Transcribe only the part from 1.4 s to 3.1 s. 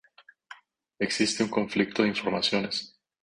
un conflicto de informaciones.